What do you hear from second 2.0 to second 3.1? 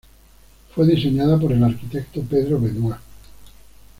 Pedro Benoit.